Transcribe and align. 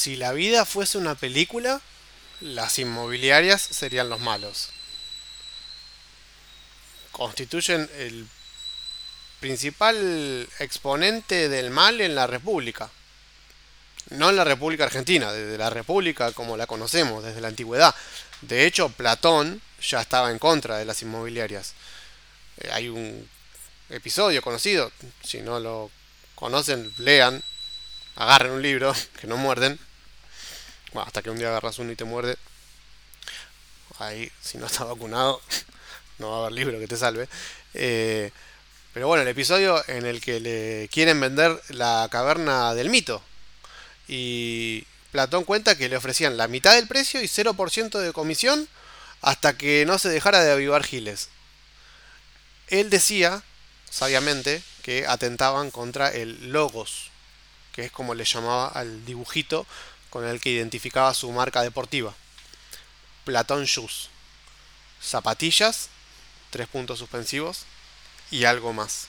Si 0.00 0.16
la 0.16 0.32
vida 0.32 0.64
fuese 0.64 0.96
una 0.96 1.14
película, 1.14 1.78
las 2.40 2.78
inmobiliarias 2.78 3.60
serían 3.60 4.08
los 4.08 4.18
malos. 4.18 4.70
Constituyen 7.12 7.86
el 7.98 8.26
principal 9.40 10.48
exponente 10.58 11.50
del 11.50 11.68
mal 11.68 12.00
en 12.00 12.14
la 12.14 12.26
República. 12.26 12.88
No 14.08 14.30
en 14.30 14.36
la 14.36 14.44
República 14.44 14.84
Argentina, 14.84 15.32
desde 15.32 15.58
la 15.58 15.68
República 15.68 16.32
como 16.32 16.56
la 16.56 16.66
conocemos, 16.66 17.22
desde 17.22 17.42
la 17.42 17.48
antigüedad. 17.48 17.94
De 18.40 18.64
hecho, 18.64 18.88
Platón 18.88 19.60
ya 19.82 20.00
estaba 20.00 20.30
en 20.30 20.38
contra 20.38 20.78
de 20.78 20.86
las 20.86 21.02
inmobiliarias. 21.02 21.74
Eh, 22.56 22.70
hay 22.72 22.88
un 22.88 23.28
episodio 23.90 24.40
conocido, 24.40 24.92
si 25.22 25.42
no 25.42 25.60
lo 25.60 25.90
conocen, 26.36 26.90
lean, 26.96 27.44
agarren 28.16 28.52
un 28.52 28.62
libro, 28.62 28.94
que 29.20 29.26
no 29.26 29.36
muerden. 29.36 29.78
Hasta 30.94 31.22
que 31.22 31.30
un 31.30 31.38
día 31.38 31.48
agarras 31.48 31.78
uno 31.78 31.92
y 31.92 31.96
te 31.96 32.04
muerde. 32.04 32.36
Ahí, 33.98 34.30
si 34.40 34.58
no 34.58 34.66
está 34.66 34.84
vacunado, 34.84 35.40
no 36.18 36.30
va 36.30 36.36
a 36.36 36.40
haber 36.40 36.52
libro 36.52 36.78
que 36.78 36.88
te 36.88 36.96
salve. 36.96 37.28
Eh, 37.74 38.30
pero 38.92 39.06
bueno, 39.06 39.22
el 39.22 39.28
episodio 39.28 39.82
en 39.88 40.04
el 40.04 40.20
que 40.20 40.40
le 40.40 40.88
quieren 40.92 41.20
vender 41.20 41.60
la 41.68 42.08
caverna 42.10 42.74
del 42.74 42.90
mito. 42.90 43.22
Y 44.08 44.84
Platón 45.12 45.44
cuenta 45.44 45.76
que 45.76 45.88
le 45.88 45.96
ofrecían 45.96 46.36
la 46.36 46.48
mitad 46.48 46.74
del 46.74 46.88
precio 46.88 47.22
y 47.22 47.26
0% 47.26 47.98
de 47.98 48.12
comisión 48.12 48.68
hasta 49.20 49.56
que 49.56 49.84
no 49.86 49.98
se 49.98 50.08
dejara 50.08 50.42
de 50.42 50.52
avivar 50.52 50.82
Giles. 50.82 51.28
Él 52.68 52.90
decía, 52.90 53.42
sabiamente, 53.90 54.62
que 54.82 55.06
atentaban 55.06 55.70
contra 55.70 56.08
el 56.08 56.52
logos, 56.52 57.10
que 57.72 57.84
es 57.86 57.92
como 57.92 58.14
le 58.14 58.24
llamaba 58.24 58.68
al 58.68 59.04
dibujito 59.04 59.66
con 60.10 60.26
el 60.26 60.40
que 60.40 60.50
identificaba 60.50 61.14
su 61.14 61.30
marca 61.32 61.62
deportiva. 61.62 62.14
Platón 63.24 63.64
Shoes. 63.64 64.10
Zapatillas, 65.02 65.88
tres 66.50 66.68
puntos 66.68 66.98
suspensivos, 66.98 67.64
y 68.30 68.44
algo 68.44 68.72
más. 68.72 69.06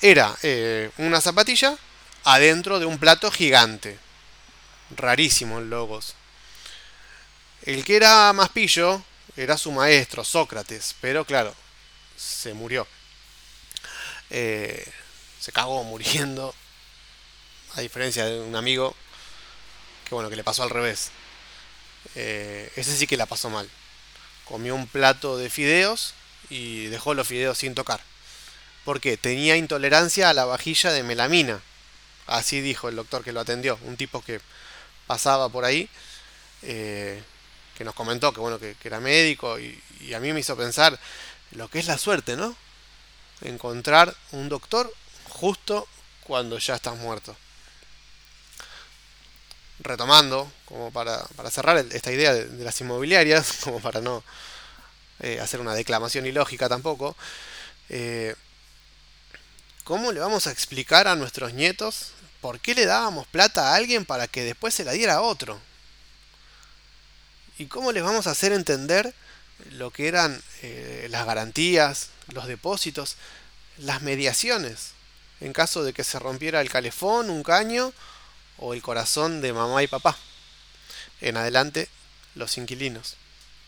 Era 0.00 0.36
eh, 0.42 0.90
una 0.98 1.20
zapatilla 1.20 1.76
adentro 2.24 2.78
de 2.78 2.86
un 2.86 2.98
plato 2.98 3.30
gigante. 3.30 3.98
Rarísimo 4.96 5.58
el 5.58 5.70
logos. 5.70 6.14
El 7.62 7.84
que 7.84 7.96
era 7.96 8.32
más 8.32 8.48
pillo 8.50 9.02
era 9.36 9.58
su 9.58 9.72
maestro, 9.72 10.24
Sócrates, 10.24 10.94
pero 11.00 11.24
claro, 11.24 11.54
se 12.16 12.54
murió. 12.54 12.86
Eh, 14.30 14.90
se 15.40 15.52
cagó 15.52 15.82
muriendo. 15.84 16.54
A 17.76 17.82
diferencia 17.82 18.24
de 18.24 18.40
un 18.40 18.56
amigo 18.56 18.96
que 20.10 20.16
bueno, 20.16 20.28
que 20.28 20.34
le 20.34 20.42
pasó 20.42 20.64
al 20.64 20.70
revés. 20.70 21.12
Eh, 22.16 22.70
ese 22.74 22.96
sí 22.96 23.06
que 23.06 23.16
la 23.16 23.26
pasó 23.26 23.48
mal. 23.48 23.70
Comió 24.44 24.74
un 24.74 24.88
plato 24.88 25.38
de 25.38 25.48
fideos 25.48 26.14
y 26.50 26.86
dejó 26.86 27.14
los 27.14 27.28
fideos 27.28 27.58
sin 27.58 27.76
tocar. 27.76 28.00
Porque 28.84 29.16
tenía 29.16 29.56
intolerancia 29.56 30.28
a 30.28 30.34
la 30.34 30.46
vajilla 30.46 30.90
de 30.90 31.04
melamina. 31.04 31.60
Así 32.26 32.60
dijo 32.60 32.88
el 32.88 32.96
doctor 32.96 33.22
que 33.22 33.30
lo 33.30 33.38
atendió. 33.38 33.78
Un 33.82 33.96
tipo 33.96 34.20
que 34.20 34.40
pasaba 35.06 35.48
por 35.48 35.64
ahí. 35.64 35.88
Eh, 36.62 37.22
que 37.78 37.84
nos 37.84 37.94
comentó 37.94 38.32
que 38.32 38.40
bueno 38.40 38.58
que, 38.58 38.76
era 38.82 38.98
médico 39.00 39.58
y, 39.58 39.80
y, 40.00 40.12
a 40.12 40.20
mí 40.20 40.32
me 40.34 40.40
hizo 40.40 40.54
pensar 40.56 40.98
lo 41.52 41.68
que 41.68 41.78
es 41.78 41.86
la 41.86 41.96
suerte, 41.96 42.36
¿no? 42.36 42.54
Encontrar 43.42 44.14
un 44.32 44.50
doctor 44.50 44.92
justo 45.28 45.86
cuando 46.24 46.58
ya 46.58 46.74
estás 46.74 46.96
muerto. 46.96 47.36
Retomando, 49.82 50.50
como 50.66 50.90
para, 50.90 51.22
para 51.36 51.50
cerrar 51.50 51.78
esta 51.78 52.12
idea 52.12 52.34
de, 52.34 52.64
las 52.64 52.80
inmobiliarias, 52.80 53.58
como 53.64 53.80
para 53.80 54.00
no 54.00 54.22
eh, 55.20 55.40
hacer 55.40 55.60
una 55.60 55.74
declamación 55.74 56.26
ilógica 56.26 56.68
tampoco. 56.68 57.16
Eh, 57.88 58.34
¿Cómo 59.84 60.12
le 60.12 60.20
vamos 60.20 60.46
a 60.46 60.52
explicar 60.52 61.08
a 61.08 61.16
nuestros 61.16 61.52
nietos 61.52 62.12
por 62.40 62.60
qué 62.60 62.74
le 62.74 62.86
dábamos 62.86 63.26
plata 63.26 63.72
a 63.72 63.74
alguien 63.74 64.04
para 64.04 64.28
que 64.28 64.44
después 64.44 64.74
se 64.74 64.84
la 64.84 64.92
diera 64.92 65.14
a 65.14 65.22
otro? 65.22 65.60
¿Y 67.58 67.66
cómo 67.66 67.92
les 67.92 68.02
vamos 68.02 68.26
a 68.26 68.30
hacer 68.30 68.52
entender 68.52 69.14
lo 69.72 69.90
que 69.90 70.08
eran 70.08 70.42
eh, 70.62 71.08
las 71.10 71.26
garantías, 71.26 72.10
los 72.28 72.46
depósitos, 72.46 73.16
las 73.76 74.02
mediaciones, 74.02 74.92
en 75.40 75.52
caso 75.52 75.82
de 75.82 75.92
que 75.92 76.04
se 76.04 76.18
rompiera 76.18 76.60
el 76.60 76.70
calefón, 76.70 77.30
un 77.30 77.42
caño 77.42 77.92
o 78.60 78.74
el 78.74 78.82
corazón 78.82 79.40
de 79.40 79.52
mamá 79.52 79.82
y 79.82 79.88
papá? 79.88 80.16
En 81.20 81.36
adelante, 81.36 81.88
los 82.34 82.56
inquilinos. 82.58 83.16